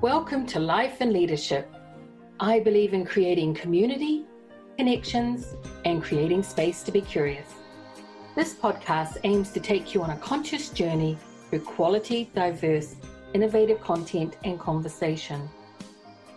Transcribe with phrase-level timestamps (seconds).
[0.00, 1.68] Welcome to Life and Leadership.
[2.38, 4.26] I believe in creating community,
[4.76, 7.48] connections, and creating space to be curious.
[8.36, 11.18] This podcast aims to take you on a conscious journey
[11.50, 12.94] through quality, diverse,
[13.34, 15.48] innovative content and conversation.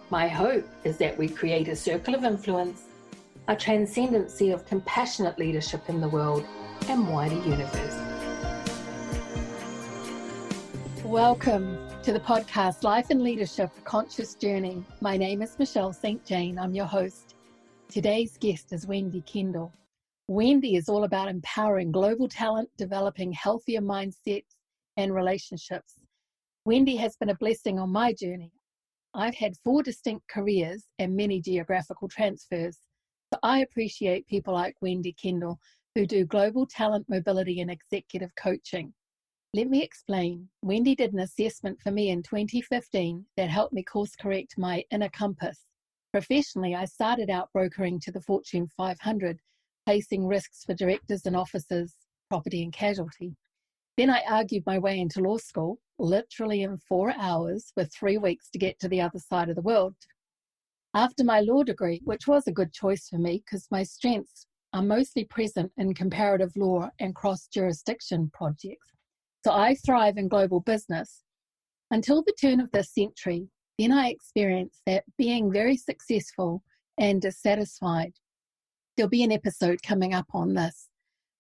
[0.10, 2.86] My hope is that we create a circle of influence,
[3.48, 6.48] a transcendency of compassionate leadership in the world
[6.90, 7.96] and wider universe.
[11.04, 14.84] Welcome to the podcast Life and Leadership Conscious Journey.
[15.02, 16.26] My name is Michelle St.
[16.26, 16.58] Jane.
[16.58, 17.36] I'm your host.
[17.90, 19.72] Today's guest is Wendy Kendall.
[20.28, 24.56] Wendy is all about empowering global talent, developing healthier mindsets
[24.98, 25.94] and relationships.
[26.66, 28.52] Wendy has been a blessing on my journey.
[29.14, 32.80] I've had four distinct careers and many geographical transfers.
[33.32, 35.60] So I appreciate people like Wendy Kendall
[35.94, 38.92] who do global talent mobility and executive coaching.
[39.54, 40.48] Let me explain.
[40.62, 45.10] Wendy did an assessment for me in 2015 that helped me course correct my inner
[45.10, 45.66] compass.
[46.14, 49.42] Professionally, I started out brokering to the Fortune 500,
[49.86, 51.94] placing risks for directors and officers,
[52.30, 53.36] property and casualty.
[53.98, 58.50] Then I argued my way into law school, literally in four hours, with three weeks
[58.52, 59.96] to get to the other side of the world.
[60.94, 64.82] After my law degree, which was a good choice for me because my strengths are
[64.82, 68.88] mostly present in comparative law and cross jurisdiction projects,
[69.44, 71.24] so I thrive in global business.
[71.90, 73.48] Until the turn of this century,
[73.78, 76.64] then I experienced that being very successful
[76.98, 78.14] and dissatisfied.
[78.96, 80.88] There'll be an episode coming up on this.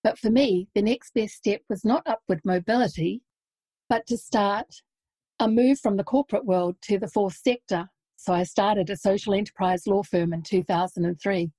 [0.03, 3.21] But for me, the next best step was not upward mobility,
[3.87, 4.67] but to start
[5.39, 7.87] a move from the corporate world to the fourth sector.
[8.15, 11.51] So I started a social enterprise law firm in 2003.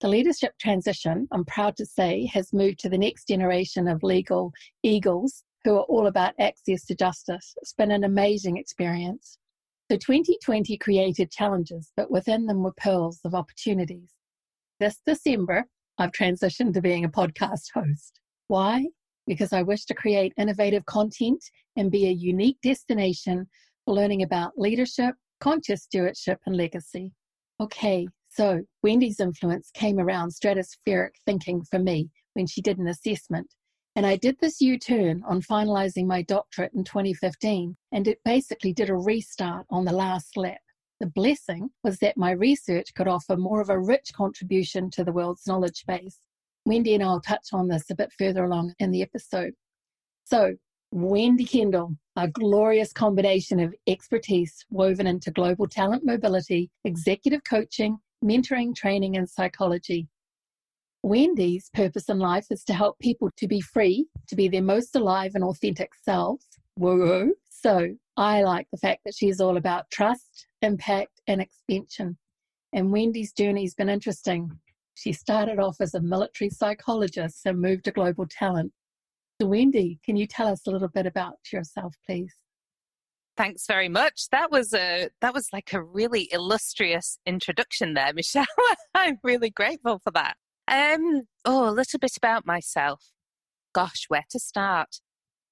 [0.00, 4.52] The leadership transition, I'm proud to say, has moved to the next generation of legal
[4.82, 7.54] eagles who are all about access to justice.
[7.60, 9.36] It's been an amazing experience.
[9.90, 14.12] So 2020 created challenges, but within them were pearls of opportunities.
[14.78, 15.64] This December,
[15.98, 18.20] I've transitioned to being a podcast host.
[18.46, 18.86] Why?
[19.26, 21.42] Because I wish to create innovative content
[21.74, 23.48] and be a unique destination
[23.84, 27.10] for learning about leadership, conscious stewardship, and legacy.
[27.58, 33.48] Okay, so Wendy's influence came around stratospheric thinking for me when she did an assessment
[33.96, 38.74] and I did this U turn on finalizing my doctorate in 2015, and it basically
[38.74, 40.60] did a restart on the last lap.
[41.00, 45.12] The blessing was that my research could offer more of a rich contribution to the
[45.12, 46.18] world's knowledge base.
[46.66, 49.54] Wendy and I'll touch on this a bit further along in the episode.
[50.24, 50.56] So,
[50.90, 58.74] Wendy Kendall, a glorious combination of expertise woven into global talent mobility, executive coaching, mentoring,
[58.74, 60.06] training, and psychology.
[61.06, 64.96] Wendy's purpose in life is to help people to be free, to be their most
[64.96, 66.44] alive and authentic selves.
[66.74, 67.30] Whoa.
[67.48, 72.18] So I like the fact that she's all about trust, impact, and expansion.
[72.72, 74.50] And Wendy's journey's been interesting.
[74.96, 78.72] She started off as a military psychologist and moved to global talent.
[79.40, 82.34] So, Wendy, can you tell us a little bit about yourself, please?
[83.36, 84.28] Thanks very much.
[84.32, 88.44] That was a that was like a really illustrious introduction there, Michelle.
[88.94, 90.36] I'm really grateful for that.
[90.68, 93.12] Um, oh, a little bit about myself.
[93.74, 95.00] Gosh, where to start?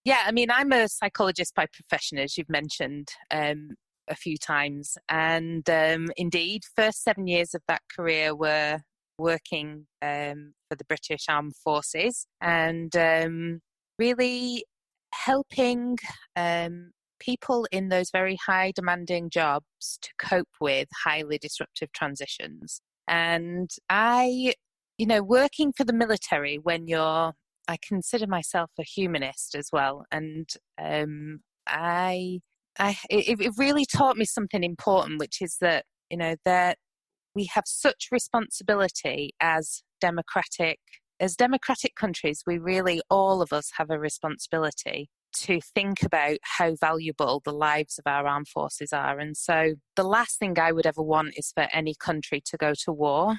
[0.04, 3.70] Yeah, I mean, I'm a psychologist by profession, as you've mentioned um,
[4.08, 4.98] a few times.
[5.08, 8.80] And um, indeed, first seven years of that career were
[9.18, 13.60] working um, for the British Armed Forces and um,
[13.98, 14.64] really
[15.14, 15.96] helping
[16.36, 22.80] um, people in those very high demanding jobs to cope with highly disruptive transitions.
[23.06, 24.54] And I
[24.98, 27.32] you know, working for the military when you're,
[27.66, 30.48] I consider myself a humanist as well, and
[30.80, 32.40] um, I,
[32.78, 36.78] I, it, it really taught me something important, which is that you know that
[37.34, 40.78] we have such responsibility as democratic
[41.20, 46.74] as democratic countries we really all of us have a responsibility to think about how
[46.80, 50.86] valuable the lives of our armed forces are and so the last thing i would
[50.86, 53.34] ever want is for any country to go to war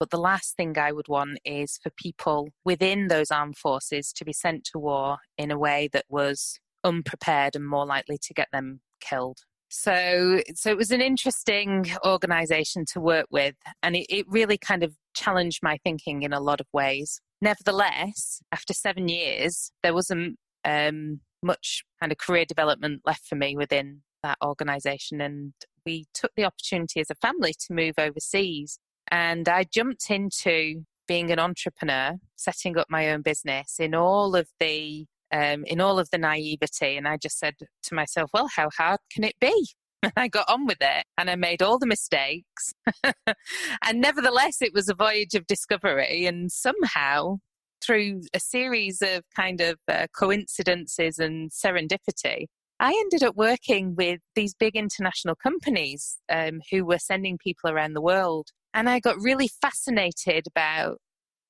[0.00, 4.24] but the last thing I would want is for people within those armed forces to
[4.24, 8.48] be sent to war in a way that was unprepared and more likely to get
[8.50, 9.40] them killed.
[9.68, 14.82] So, so it was an interesting organization to work with, and it, it really kind
[14.82, 17.20] of challenged my thinking in a lot of ways.
[17.40, 23.56] Nevertheless, after seven years, there wasn't um, much kind of career development left for me
[23.56, 25.52] within that organization, and
[25.86, 28.78] we took the opportunity as a family to move overseas.
[29.10, 34.48] And I jumped into being an entrepreneur, setting up my own business in all of
[34.60, 36.96] the um, in all of the naivety.
[36.96, 37.54] And I just said
[37.84, 39.68] to myself, well, how hard can it be?
[40.02, 42.72] And I got on with it and I made all the mistakes.
[43.04, 46.24] and nevertheless, it was a voyage of discovery.
[46.24, 47.36] And somehow,
[47.84, 52.46] through a series of kind of uh, coincidences and serendipity,
[52.78, 57.92] I ended up working with these big international companies um, who were sending people around
[57.92, 58.48] the world.
[58.72, 60.98] And I got really fascinated about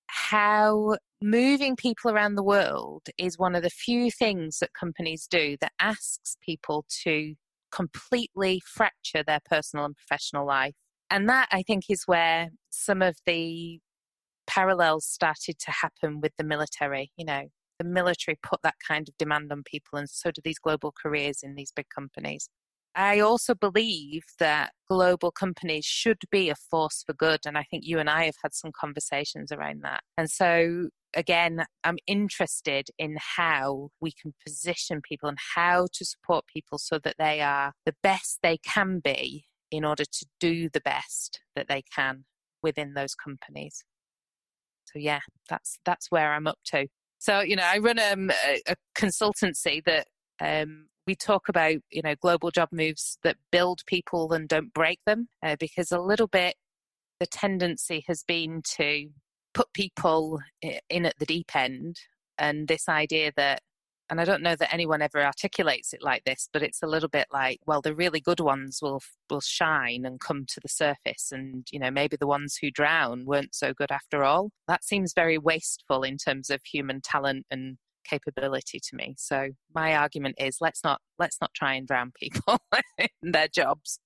[0.06, 5.56] how moving people around the world is one of the few things that companies do
[5.60, 7.34] that asks people to
[7.70, 10.74] completely fracture their personal and professional life.
[11.10, 13.80] And that, I think, is where some of the
[14.46, 17.12] parallels started to happen with the military.
[17.16, 17.42] You know,
[17.78, 21.40] the military put that kind of demand on people, and so do these global careers
[21.42, 22.48] in these big companies.
[22.94, 27.40] I also believe that global companies should be a force for good.
[27.46, 30.02] And I think you and I have had some conversations around that.
[30.18, 36.46] And so, again, I'm interested in how we can position people and how to support
[36.52, 40.80] people so that they are the best they can be in order to do the
[40.80, 42.24] best that they can
[42.62, 43.84] within those companies.
[44.86, 46.88] So yeah, that's that's where I'm up to.
[47.18, 50.08] So you know, I run um, a, a consultancy that
[50.40, 55.00] um, we talk about you know global job moves that build people and don't break
[55.06, 56.54] them uh, because a little bit
[57.18, 59.08] the tendency has been to
[59.52, 60.38] put people
[60.88, 61.96] in at the deep end
[62.38, 63.60] and this idea that
[64.08, 67.08] and I don't know that anyone ever articulates it like this, but it's a little
[67.08, 71.30] bit like, well, the really good ones will will shine and come to the surface,
[71.30, 74.50] and you know maybe the ones who drown weren't so good after all.
[74.66, 79.14] That seems very wasteful in terms of human talent and capability to me.
[79.18, 82.58] So my argument is let's not let's not try and drown people
[82.98, 84.00] in their jobs.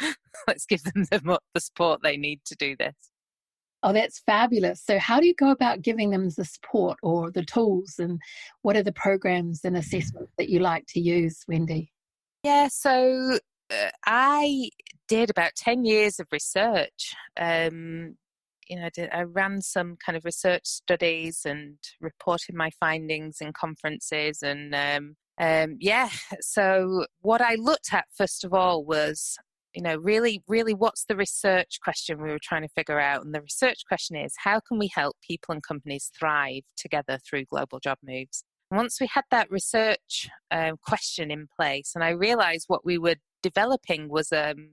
[0.48, 2.94] let's give them the, the support they need to do this.
[3.82, 4.82] Oh, that's fabulous.
[4.82, 8.18] So, how do you go about giving them the support or the tools, and
[8.62, 11.92] what are the programs and assessments that you like to use, Wendy?
[12.42, 13.38] Yeah, so
[13.70, 14.70] uh, I
[15.06, 18.16] did about 10 years of research um,
[18.74, 23.38] you know, I, did, I ran some kind of research studies and reported my findings
[23.40, 26.08] in conferences and um, um, yeah.
[26.40, 29.36] So what I looked at first of all was,
[29.74, 33.24] you know, really, really, what's the research question we were trying to figure out?
[33.24, 37.44] And the research question is, how can we help people and companies thrive together through
[37.44, 38.42] global job moves?
[38.70, 43.16] once we had that research um, question in place, and I realized what we were
[43.40, 44.70] developing was um,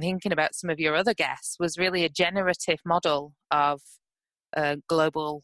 [0.00, 3.80] thinking about some of your other guests, was really a generative model of
[4.56, 5.42] uh, global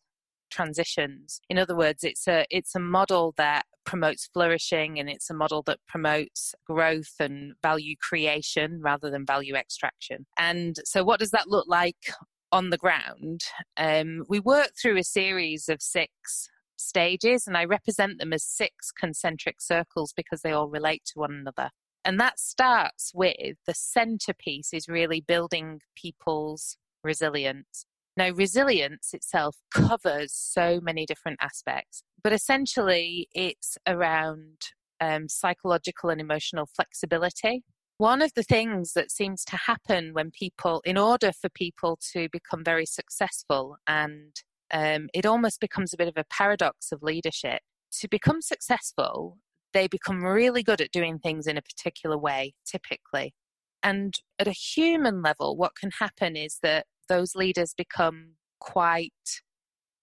[0.51, 1.41] transitions.
[1.49, 5.63] In other words, it's a it's a model that promotes flourishing and it's a model
[5.63, 10.27] that promotes growth and value creation rather than value extraction.
[10.39, 12.13] And so, what does that look like
[12.53, 13.43] on the ground?
[13.77, 18.93] Um, we work through a series of six stages, and I represent them as six
[18.93, 21.71] concentric circles because they all relate to one another.
[22.05, 27.87] And that starts with the centerpiece is really building people's resilience.
[28.17, 34.59] Now, resilience itself covers so many different aspects, but essentially it's around
[35.01, 37.65] um, psychological and emotional flexibility.
[37.99, 42.29] One of the things that seems to happen when people, in order for people to
[42.31, 44.35] become very successful, and
[44.73, 47.61] um, it almost becomes a bit of a paradox of leadership,
[48.01, 49.39] to become successful,
[49.73, 53.35] they become really good at doing things in a particular way, typically.
[53.83, 59.13] And at a human level, what can happen is that those leaders become quite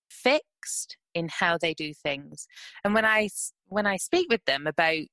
[0.10, 2.46] fixed in how they do things.
[2.84, 3.29] And when I
[3.67, 5.05] when I speak with them about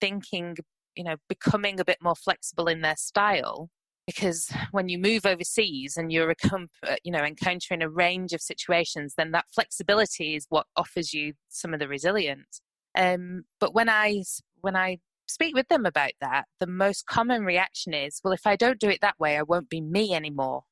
[0.00, 0.56] thinking,
[0.94, 3.70] you know, becoming a bit more flexible in their style,
[4.06, 9.14] because when you move overseas and you're uh, you know encountering a range of situations,
[9.16, 12.60] then that flexibility is what offers you some of the resilience.
[12.96, 14.22] Um, but when I
[14.60, 14.98] when I
[15.28, 18.88] speak with them about that, the most common reaction is, well, if I don't do
[18.88, 20.62] it that way, I won't be me anymore.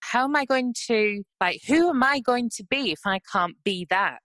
[0.00, 1.60] How am I going to like?
[1.66, 4.22] Who am I going to be if I can't be that?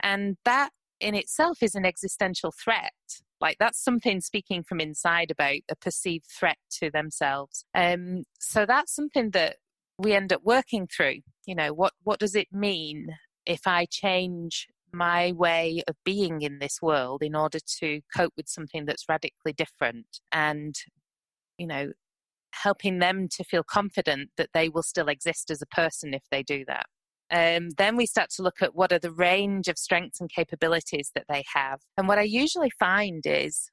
[0.00, 0.70] And that
[1.00, 2.92] in itself is an existential threat.
[3.40, 7.64] Like that's something speaking from inside about a perceived threat to themselves.
[7.74, 9.56] Um, so that's something that
[9.98, 11.20] we end up working through.
[11.46, 13.08] You know, what what does it mean
[13.46, 18.48] if I change my way of being in this world in order to cope with
[18.48, 20.74] something that's radically different and
[21.58, 21.90] you know
[22.52, 26.42] helping them to feel confident that they will still exist as a person if they
[26.42, 26.86] do that.
[27.32, 31.12] Um, then we start to look at what are the range of strengths and capabilities
[31.14, 31.80] that they have.
[31.96, 33.70] And what i usually find is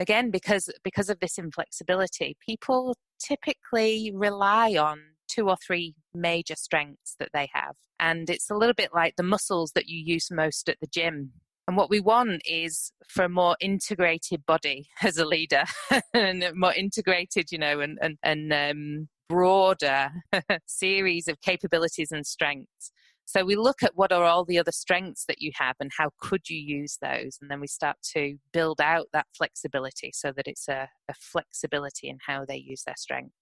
[0.00, 7.16] again because because of this inflexibility people typically rely on two or three major strengths
[7.18, 7.74] that they have.
[8.00, 11.32] And it's a little bit like the muscles that you use most at the gym.
[11.66, 15.64] And what we want is for a more integrated body as a leader
[16.14, 20.10] and more integrated, you know, and, and, and um, broader
[20.66, 22.92] series of capabilities and strengths.
[23.26, 26.10] So we look at what are all the other strengths that you have and how
[26.20, 27.38] could you use those?
[27.40, 32.08] And then we start to build out that flexibility so that it's a, a flexibility
[32.08, 33.34] in how they use their strengths.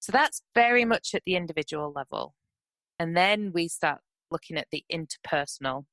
[0.00, 2.34] So that's very much at the individual level.
[2.98, 4.00] And then we start
[4.30, 5.84] looking at the interpersonal.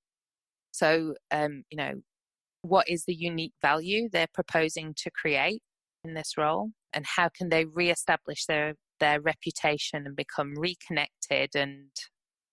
[0.71, 1.93] So, um, you know,
[2.61, 5.61] what is the unique value they're proposing to create
[6.03, 6.71] in this role?
[6.93, 11.89] And how can they reestablish their, their reputation and become reconnected and,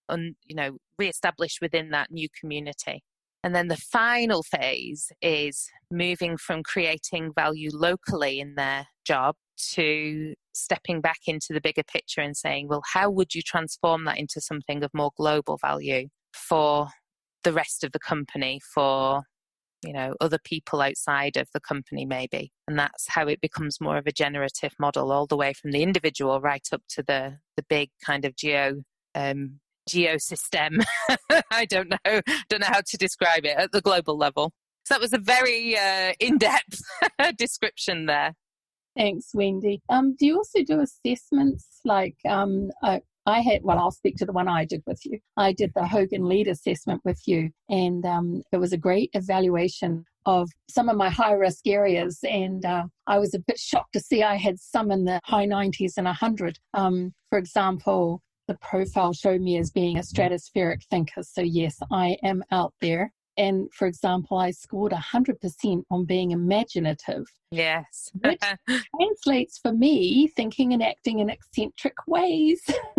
[0.08, 3.02] and, you know, reestablished within that new community?
[3.44, 9.34] And then the final phase is moving from creating value locally in their job
[9.74, 14.18] to stepping back into the bigger picture and saying, well, how would you transform that
[14.18, 16.88] into something of more global value for
[17.44, 19.22] the rest of the company, for
[19.84, 22.52] you know other people outside of the company maybe?
[22.68, 25.82] And that's how it becomes more of a generative model all the way from the
[25.82, 28.82] individual right up to the the big kind of geo
[29.14, 30.82] um, geosystem
[31.50, 34.52] i don't know don't know how to describe it at the global level.
[34.84, 36.80] So that was a very uh, in-depth
[37.38, 38.34] description there
[38.96, 39.80] Thanks, Wendy.
[39.88, 44.26] Um, do you also do assessments like um, uh, I had, well, I'll speak to
[44.26, 45.18] the one I did with you.
[45.36, 50.04] I did the Hogan Lead Assessment with you, and um, it was a great evaluation
[50.26, 52.18] of some of my high risk areas.
[52.24, 55.46] And uh, I was a bit shocked to see I had some in the high
[55.46, 56.58] 90s and 100.
[56.74, 61.22] Um, for example, the profile showed me as being a stratospheric thinker.
[61.22, 63.12] So, yes, I am out there.
[63.36, 67.24] And for example, I scored 100% on being imaginative.
[67.50, 68.10] Yes.
[68.22, 68.40] which
[68.96, 72.62] translates for me thinking and acting in eccentric ways.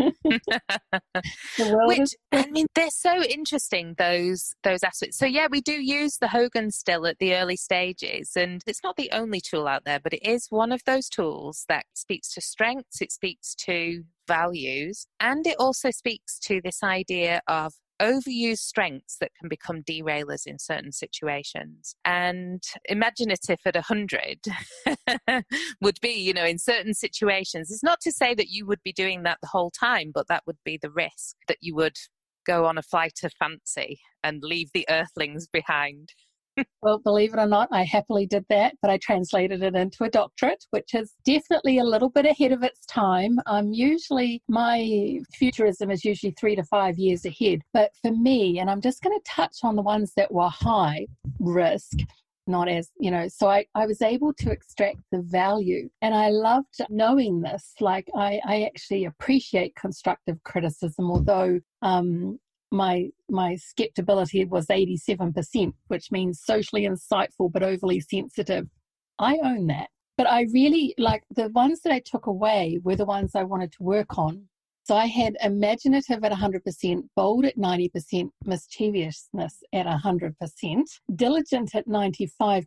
[1.57, 5.17] which, is- I mean, they're so interesting, those, those aspects.
[5.17, 8.31] So, yeah, we do use the Hogan still at the early stages.
[8.35, 11.65] And it's not the only tool out there, but it is one of those tools
[11.67, 17.41] that speaks to strengths, it speaks to values, and it also speaks to this idea
[17.47, 17.73] of
[18.03, 21.95] overused strengths that can become derailers in certain situations.
[22.03, 24.39] And imaginative at 100
[25.81, 27.71] would be, you know, in certain situations.
[27.71, 30.43] It's not to say that you would be doing that the whole time, but that
[30.45, 31.97] would be the risk that you would
[32.45, 36.09] go on a flight of fancy and leave the earthlings behind
[36.81, 40.09] well, believe it or not, I happily did that, but I translated it into a
[40.09, 43.39] doctorate, which is definitely a little bit ahead of its time.
[43.45, 47.61] I'm usually, my futurism is usually three to five years ahead.
[47.73, 51.07] But for me, and I'm just going to touch on the ones that were high
[51.39, 51.97] risk,
[52.47, 56.29] not as you know so I, I was able to extract the value and i
[56.29, 62.39] loved knowing this like i, I actually appreciate constructive criticism although um,
[62.73, 68.67] my my skeptibility was 87%, which means socially insightful but overly sensitive.
[69.19, 69.89] I own that.
[70.17, 73.71] But I really like the ones that I took away were the ones I wanted
[73.73, 74.47] to work on.
[74.85, 80.81] So I had imaginative at 100%, bold at 90%, mischievousness at 100%,
[81.15, 82.65] diligent at 95%,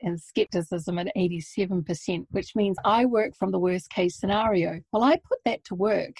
[0.00, 4.80] and skepticism at 87%, which means I work from the worst case scenario.
[4.90, 6.14] Well, I put that to work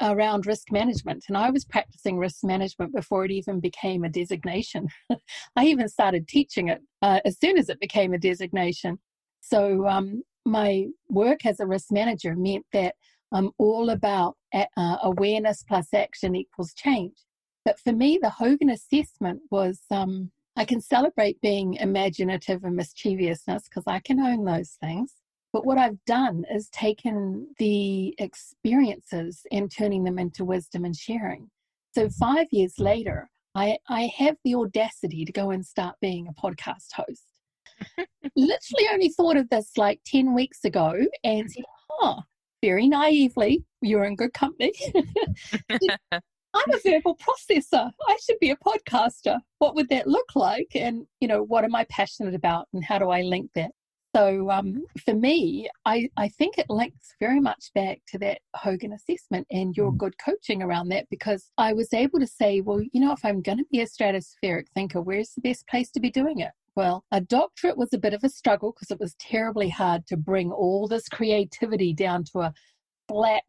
[0.00, 1.24] around risk management.
[1.28, 4.88] And I was practicing risk management before it even became a designation.
[5.56, 8.98] I even started teaching it uh, as soon as it became a designation.
[9.40, 12.94] So um, my work as a risk manager meant that
[13.32, 17.16] I'm all about uh, awareness plus action equals change.
[17.64, 23.64] But for me, the Hogan assessment was um, I can celebrate being imaginative and mischievousness
[23.68, 25.14] because I can own those things.
[25.56, 31.48] But what I've done is taken the experiences and turning them into wisdom and sharing.
[31.94, 36.34] So five years later, I, I have the audacity to go and start being a
[36.34, 37.22] podcast host.
[38.36, 40.92] Literally only thought of this like 10 weeks ago
[41.24, 41.64] and said,
[42.02, 42.20] oh,
[42.62, 44.74] very naively, you're in good company.
[46.12, 47.90] I'm a verbal processor.
[48.06, 49.38] I should be a podcaster.
[49.60, 50.72] What would that look like?
[50.74, 53.70] And, you know, what am I passionate about and how do I link that?
[54.16, 58.94] So um, for me, I, I think it links very much back to that Hogan
[58.94, 59.98] assessment and your mm.
[59.98, 63.42] good coaching around that because I was able to say, well, you know, if I'm
[63.42, 66.52] going to be a stratospheric thinker, where's the best place to be doing it?
[66.74, 70.16] Well, a doctorate was a bit of a struggle because it was terribly hard to
[70.16, 72.54] bring all this creativity down to a
[73.08, 73.44] flat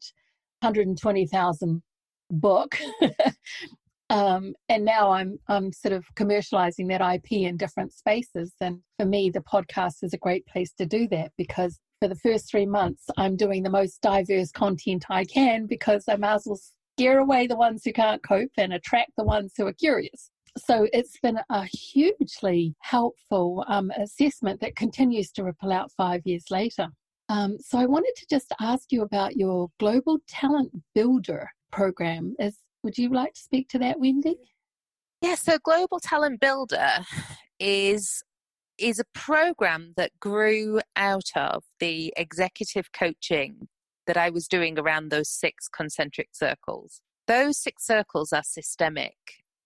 [0.60, 1.82] 120,000
[2.30, 2.78] book
[4.10, 8.54] Um, and now I'm I'm sort of commercializing that IP in different spaces.
[8.62, 12.16] And for me, the podcast is a great place to do that because for the
[12.16, 16.44] first three months, I'm doing the most diverse content I can because I might as
[16.46, 16.60] well
[16.98, 20.30] scare away the ones who can't cope and attract the ones who are curious.
[20.58, 26.46] So it's been a hugely helpful um, assessment that continues to ripple out five years
[26.50, 26.88] later.
[27.30, 32.36] Um, so I wanted to just ask you about your Global Talent Builder program.
[32.40, 34.38] Is would you like to speak to that, Wendy?
[35.22, 37.00] Yeah, so Global Talent Builder
[37.60, 38.24] is
[38.78, 43.68] is a program that grew out of the executive coaching
[44.06, 47.02] that I was doing around those six concentric circles.
[47.28, 49.18] Those six circles are systemic.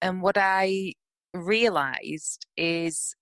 [0.01, 0.93] And what I
[1.35, 3.15] realized is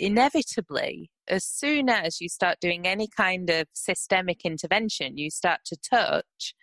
[0.00, 5.76] inevitably, as soon as you start doing any kind of systemic intervention, you start to
[5.76, 6.54] touch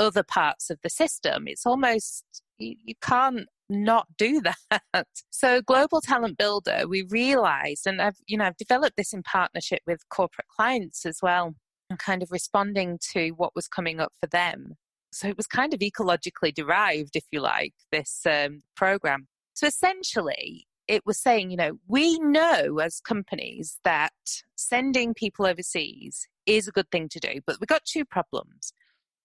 [0.00, 1.44] other parts of the system.
[1.46, 2.24] It's almost,
[2.58, 5.06] you, you can't not do that.
[5.30, 9.80] So Global Talent Builder, we realized, and I've, you know, I've developed this in partnership
[9.86, 11.54] with corporate clients as well,
[11.88, 14.74] and kind of responding to what was coming up for them.
[15.12, 19.26] So it was kind of ecologically derived, if you like, this um, program.
[19.54, 24.12] So essentially, it was saying, you know, we know as companies that
[24.56, 28.72] sending people overseas is a good thing to do, but we've got two problems.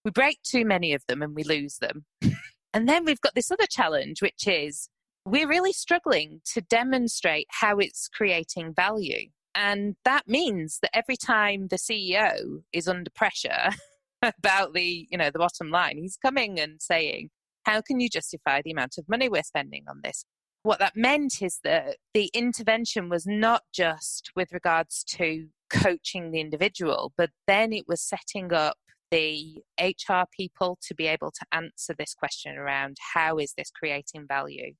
[0.06, 2.06] We break too many of them and we lose them.
[2.74, 4.90] And then we've got this other challenge, which is
[5.24, 9.30] we're really struggling to demonstrate how it's creating value.
[9.54, 13.70] And that means that every time the CEO is under pressure
[14.22, 17.30] about the, you know, the bottom line, he's coming and saying,
[17.62, 20.26] how can you justify the amount of money we're spending on this?
[20.62, 26.40] What that meant is that the intervention was not just with regards to coaching the
[26.40, 28.76] individual, but then it was setting up
[29.10, 34.26] the HR people to be able to answer this question around how is this creating
[34.26, 34.72] value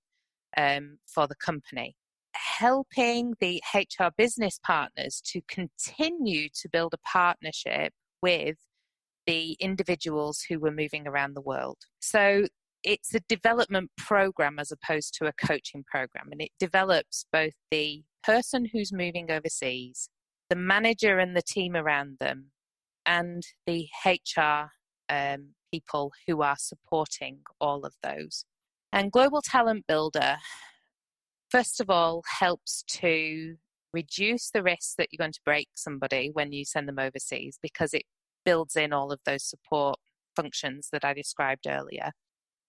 [0.56, 1.97] um, for the company.
[2.35, 8.56] Helping the HR business partners to continue to build a partnership with
[9.26, 11.78] the individuals who were moving around the world.
[12.00, 12.47] So
[12.83, 18.04] it's a development program as opposed to a coaching program, and it develops both the
[18.23, 20.09] person who's moving overseas,
[20.50, 22.50] the manager and the team around them,
[23.07, 24.71] and the HR
[25.09, 28.45] um, people who are supporting all of those.
[28.93, 30.37] And Global Talent Builder,
[31.50, 33.57] first of all, helps to
[33.93, 37.95] reduce the risk that you're going to break somebody when you send them overseas because
[37.95, 38.02] it
[38.45, 39.99] builds in all of those support
[40.35, 42.13] functions that I described earlier.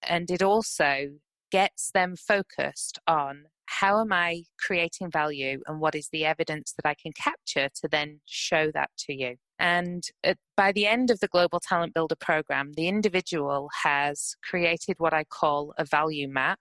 [0.02, 1.10] And it also
[1.52, 6.90] gets them focused on how am I creating value and what is the evidence that
[6.90, 9.36] I can capture to then show that to you.
[9.60, 14.96] And at, by the end of the Global Talent Builder program, the individual has created
[15.00, 16.60] what I call a value map.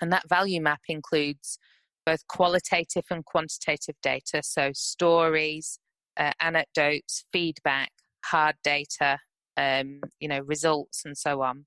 [0.00, 1.58] And that value map includes
[2.04, 5.78] both qualitative and quantitative data, so stories,
[6.16, 7.90] uh, anecdotes, feedback,
[8.24, 9.18] hard data,
[9.56, 11.66] um, you know, results, and so on.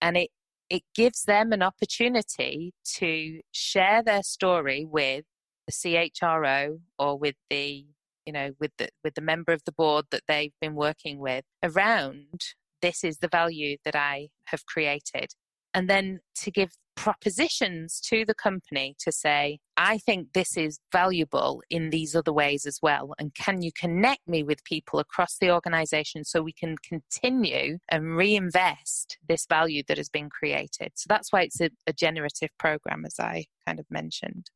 [0.00, 0.30] And it
[0.70, 5.24] it gives them an opportunity to share their story with
[5.66, 7.86] the CHRO or with the
[8.26, 11.44] you know with the with the member of the board that they've been working with
[11.62, 12.40] around
[12.82, 15.32] this is the value that I have created
[15.74, 21.62] and then to give propositions to the company to say, I think this is valuable
[21.70, 23.14] in these other ways as well.
[23.20, 28.16] And can you connect me with people across the organization so we can continue and
[28.16, 30.90] reinvest this value that has been created?
[30.96, 34.50] So that's why it's a, a generative program, as I kind of mentioned.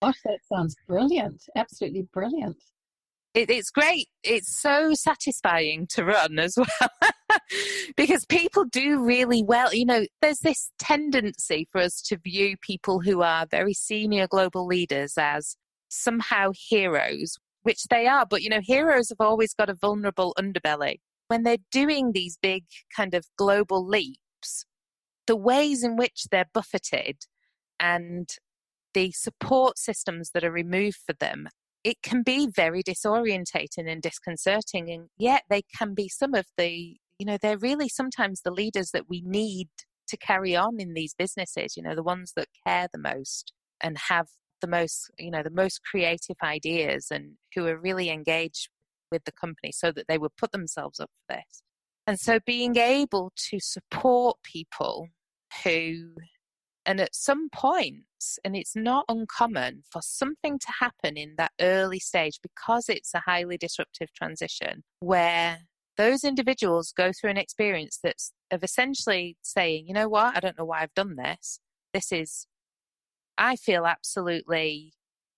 [0.00, 1.42] Gosh, that sounds brilliant.
[1.54, 2.56] Absolutely brilliant
[3.34, 4.08] it, it's great.
[4.22, 6.90] It's so satisfying to run as well
[7.96, 9.74] because people do really well.
[9.74, 14.66] You know, there's this tendency for us to view people who are very senior global
[14.66, 15.56] leaders as
[15.88, 18.24] somehow heroes, which they are.
[18.24, 21.00] But, you know, heroes have always got a vulnerable underbelly.
[21.26, 24.64] When they're doing these big kind of global leaps,
[25.26, 27.22] the ways in which they're buffeted
[27.80, 28.28] and
[28.92, 31.48] the support systems that are removed for them
[31.84, 36.96] it can be very disorientating and disconcerting and yet they can be some of the
[37.18, 39.68] you know they're really sometimes the leaders that we need
[40.08, 43.96] to carry on in these businesses you know the ones that care the most and
[44.08, 44.26] have
[44.60, 48.68] the most you know the most creative ideas and who are really engaged
[49.14, 51.62] with the company so that they would put themselves up for this.
[52.06, 55.08] And so being able to support people
[55.62, 56.10] who
[56.86, 61.98] and at some points, and it's not uncommon for something to happen in that early
[61.98, 65.60] stage because it's a highly disruptive transition where
[65.96, 70.58] those individuals go through an experience that's of essentially saying, you know what, I don't
[70.58, 71.60] know why I've done this.
[71.92, 72.46] This is,
[73.38, 74.92] I feel absolutely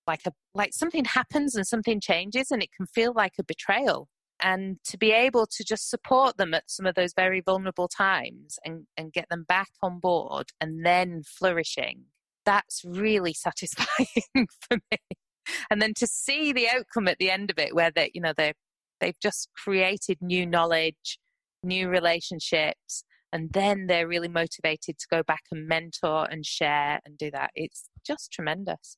[0.06, 4.09] like a like something happens and something changes and it can feel like a betrayal
[4.40, 8.59] and to be able to just support them at some of those very vulnerable times
[8.64, 12.05] and, and get them back on board and then flourishing
[12.46, 14.07] that's really satisfying
[14.68, 14.99] for me.
[15.70, 18.33] And then to see the outcome at the end of it, where they, you know,
[18.35, 18.55] they
[19.01, 21.18] they've just created new knowledge,
[21.62, 27.18] new relationships, and then they're really motivated to go back and mentor and share and
[27.18, 27.51] do that.
[27.55, 28.96] It's just tremendous.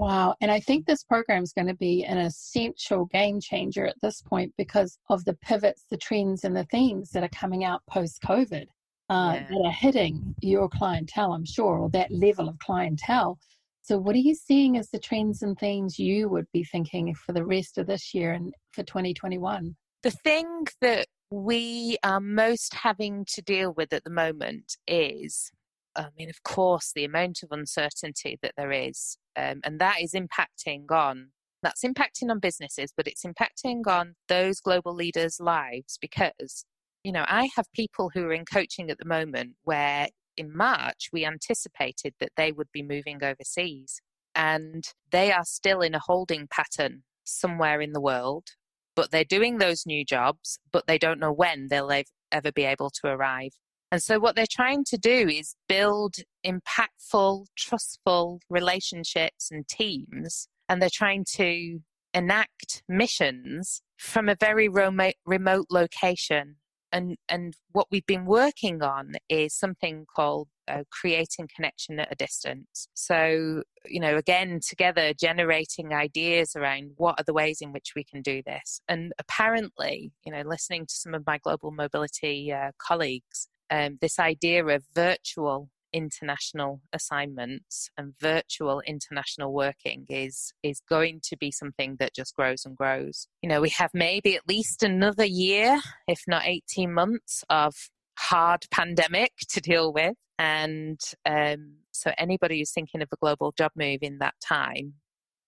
[0.00, 0.34] Wow.
[0.40, 4.22] And I think this program is going to be an essential game changer at this
[4.22, 8.22] point because of the pivots, the trends, and the themes that are coming out post
[8.22, 8.64] COVID
[9.10, 9.46] uh, yeah.
[9.50, 13.38] that are hitting your clientele, I'm sure, or that level of clientele.
[13.82, 17.34] So, what are you seeing as the trends and themes you would be thinking for
[17.34, 19.76] the rest of this year and for 2021?
[20.02, 25.52] The thing that we are most having to deal with at the moment is
[25.96, 30.14] I mean, of course, the amount of uncertainty that there is, um, and that is
[30.14, 36.64] impacting on that's impacting on businesses, but it's impacting on those global leaders' lives because,
[37.04, 41.08] you know, I have people who are in coaching at the moment where in March
[41.12, 44.00] we anticipated that they would be moving overseas
[44.34, 48.48] and they are still in a holding pattern somewhere in the world,
[48.96, 51.92] but they're doing those new jobs, but they don't know when they'll
[52.32, 53.52] ever be able to arrive.
[53.92, 60.48] And so, what they're trying to do is build impactful, trustful relationships and teams.
[60.68, 61.80] And they're trying to
[62.14, 66.56] enact missions from a very remote, remote location.
[66.92, 72.16] And, and what we've been working on is something called uh, creating connection at a
[72.16, 72.88] distance.
[72.94, 78.04] So, you know, again, together generating ideas around what are the ways in which we
[78.04, 78.80] can do this.
[78.88, 84.18] And apparently, you know, listening to some of my global mobility uh, colleagues, um, this
[84.18, 91.96] idea of virtual international assignments and virtual international working is is going to be something
[91.98, 93.26] that just grows and grows.
[93.42, 97.74] You know we have maybe at least another year if not 18 months of
[98.18, 100.14] hard pandemic to deal with.
[100.38, 104.94] And um, so anybody who's thinking of a global job move in that time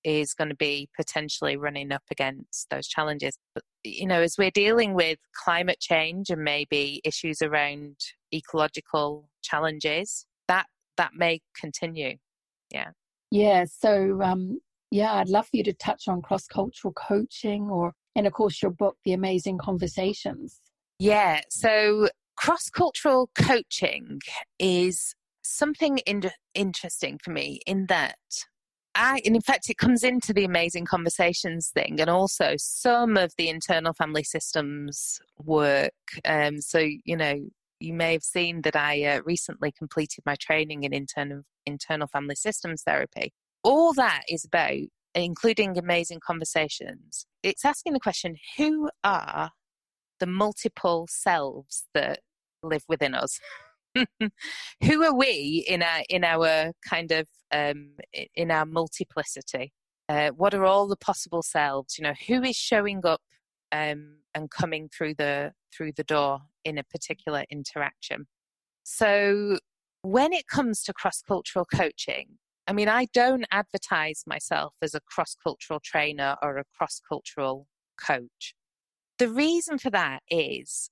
[0.05, 3.39] is going to be potentially running up against those challenges.
[3.55, 7.97] But, you know, as we're dealing with climate change and maybe issues around
[8.35, 12.17] ecological challenges, that that may continue.
[12.71, 12.91] Yeah.
[13.31, 13.65] Yeah.
[13.65, 14.61] So, um,
[14.91, 18.61] yeah, I'd love for you to touch on cross cultural coaching or, and of course,
[18.61, 20.61] your book, The Amazing Conversations.
[20.99, 21.41] Yeah.
[21.49, 24.21] So, cross cultural coaching
[24.59, 28.17] is something in- interesting for me in that
[28.95, 33.33] I, and in fact, it comes into the amazing conversations thing, and also some of
[33.39, 35.93] the internal family systems work.
[36.25, 37.37] Um, so, you know,
[37.81, 42.35] you may have seen that I uh, recently completed my training in internal internal family
[42.35, 43.33] systems therapy.
[43.63, 44.79] All that is about,
[45.15, 47.27] including amazing conversations.
[47.43, 49.51] It's asking the question: Who are
[50.21, 52.21] the multiple selves that
[52.63, 53.41] live within us?
[53.95, 57.93] Who are we in our in our kind of um,
[58.35, 59.73] in our multiplicity?
[60.09, 61.99] Uh, what are all the possible selves?
[61.99, 63.21] You know, who is showing up
[63.71, 68.27] um, and coming through the through the door in a particular interaction?
[68.83, 69.59] So
[70.03, 75.01] when it comes to cross cultural coaching, I mean, I don't advertise myself as a
[75.01, 77.67] cross cultural trainer or a cross cultural
[78.01, 78.55] coach.
[79.19, 80.91] The reason for that is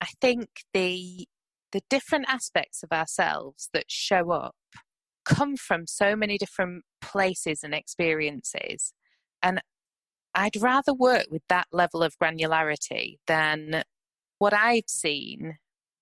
[0.00, 1.26] I think the
[1.74, 4.54] the different aspects of ourselves that show up
[5.24, 8.94] come from so many different places and experiences.
[9.42, 9.60] And
[10.36, 13.82] I'd rather work with that level of granularity than
[14.38, 15.56] what I've seen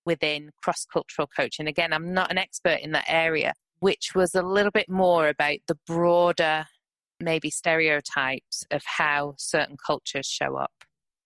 [0.05, 1.67] within cross cultural coaching.
[1.67, 5.57] Again, I'm not an expert in that area, which was a little bit more about
[5.67, 6.65] the broader,
[7.19, 10.71] maybe stereotypes of how certain cultures show up.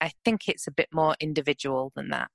[0.00, 2.30] I think it's a bit more individual than that.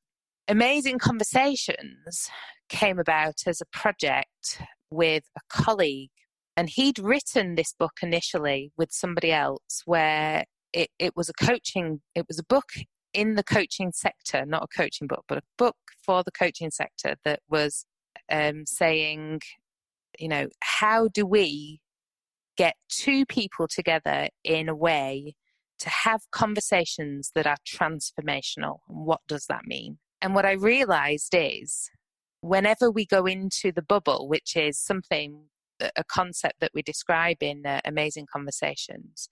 [0.49, 2.29] Amazing Conversations
[2.67, 6.12] came about as a project with a colleague.
[6.58, 12.01] And he'd written this book initially with somebody else where it, it was a coaching,
[12.13, 12.71] it was a book
[13.13, 17.15] in the coaching sector, not a coaching book, but a book for the coaching sector
[17.23, 17.86] that was
[18.29, 19.39] um, saying,
[20.19, 21.79] you know, how do we
[22.58, 25.36] get two people together in a way
[25.79, 28.79] to have conversations that are transformational?
[28.89, 29.99] And what does that mean?
[30.23, 31.91] And what I realized is
[32.39, 35.47] whenever we go into the bubble, which is something,
[35.81, 39.27] a concept that we describe in uh, Amazing Conversations,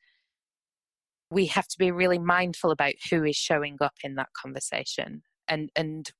[1.32, 5.24] we have to be really mindful about who is showing up in that conversation.
[5.48, 6.12] And and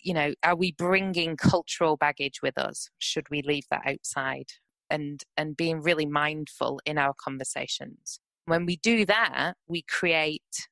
[0.00, 2.88] you know are we bringing cultural baggage with us?
[2.98, 4.52] Should we leave that outside?
[4.88, 8.20] And and being really mindful in our conversations.
[8.46, 10.68] When we do that we create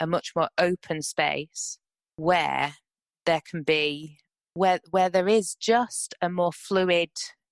[0.00, 1.78] a much more open space
[2.16, 2.74] where
[3.24, 4.18] there can be
[4.54, 7.10] where where there is just a more fluid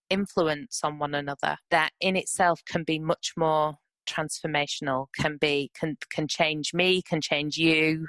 [0.08, 3.74] influence on one another that in itself can be much more
[4.08, 8.06] transformational can be can can change me can change you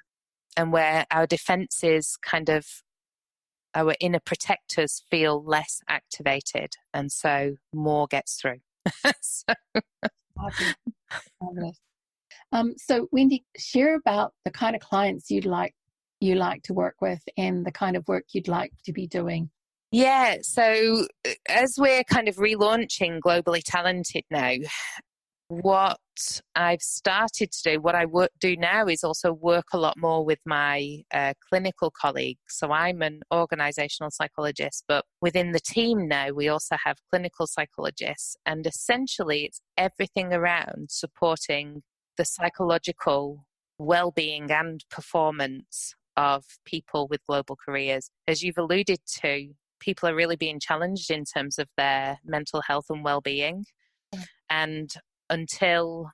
[0.58, 2.66] and where our defenses kind of
[3.76, 8.60] our inner protectors feel less activated and so more gets through
[9.22, 9.54] so.
[12.52, 15.74] um, so wendy share about the kind of clients you'd like
[16.24, 19.50] you like to work with and the kind of work you'd like to be doing
[19.94, 21.06] yeah, so
[21.48, 24.56] as we're kind of relaunching Globally Talented now,
[25.50, 26.00] what
[26.56, 30.26] I've started to do, what I work, do now is also work a lot more
[30.26, 32.40] with my uh, clinical colleagues.
[32.48, 38.36] So I'm an organizational psychologist, but within the team now, we also have clinical psychologists.
[38.48, 41.84] And essentially, it's everything around supporting
[42.18, 43.46] the psychological
[43.78, 48.10] well being and performance of people with global careers.
[48.28, 52.86] As you've alluded to, people are really being challenged in terms of their mental health
[52.90, 53.66] and well-being
[54.16, 54.24] mm.
[54.50, 54.94] and
[55.30, 56.10] until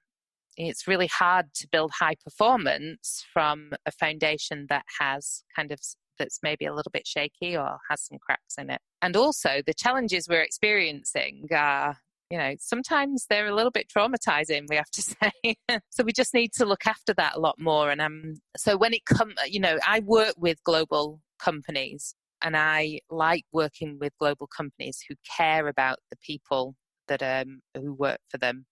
[0.58, 5.80] it's really hard to build high performance from a foundation that has kind of
[6.18, 9.74] that's maybe a little bit shaky or has some cracks in it and also the
[9.74, 11.98] challenges we're experiencing are
[12.30, 15.56] you know sometimes they're a little bit traumatizing we have to say
[15.90, 18.94] so we just need to look after that a lot more and um so when
[18.94, 24.48] it comes you know i work with global companies and I like working with global
[24.48, 26.76] companies who care about the people
[27.08, 28.66] that um, who work for them,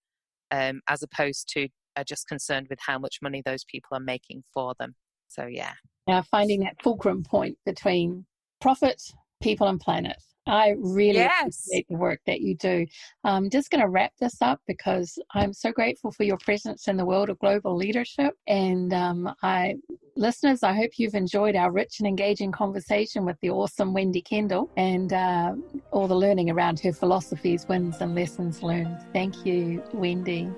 [0.52, 4.43] um, as opposed to are just concerned with how much money those people are making
[4.54, 4.93] for them.
[5.28, 5.74] So yeah.
[6.08, 8.26] Now finding that fulcrum point between
[8.62, 9.02] profit,
[9.41, 10.17] people, and planet.
[10.48, 11.66] I really yes.
[11.68, 12.86] appreciate the work that you do.
[13.24, 16.98] I'm just going to wrap this up because I'm so grateful for your presence in
[16.98, 18.34] the world of global leadership.
[18.48, 19.76] And um, I,
[20.16, 24.70] listeners, I hope you've enjoyed our rich and engaging conversation with the awesome Wendy Kendall
[24.78, 25.54] and uh,
[25.92, 28.98] all the learning around her philosophies, wins, and lessons learned.
[29.14, 30.50] Thank you, Wendy.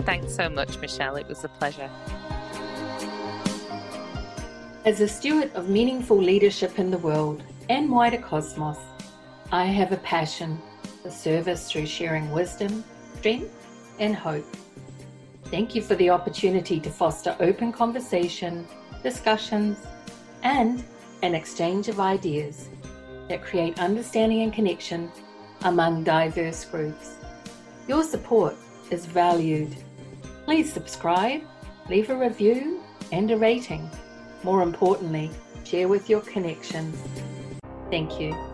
[0.00, 1.16] Thanks so much, Michelle.
[1.16, 1.90] It was a pleasure.
[4.84, 8.78] As a steward of meaningful leadership in the world and wider cosmos,
[9.54, 10.58] I have a passion
[11.02, 12.82] for service through sharing wisdom,
[13.18, 13.54] strength,
[13.98, 14.46] and hope.
[15.44, 18.66] Thank you for the opportunity to foster open conversation,
[19.02, 19.76] discussions,
[20.42, 20.82] and
[21.20, 22.70] an exchange of ideas
[23.28, 25.12] that create understanding and connection
[25.64, 27.16] among diverse groups.
[27.86, 28.56] Your support
[28.90, 29.76] is valued.
[30.46, 31.42] Please subscribe,
[31.90, 32.80] leave a review,
[33.12, 33.90] and a rating.
[34.44, 35.30] More importantly,
[35.62, 36.96] share with your connections.
[37.90, 38.51] Thank you.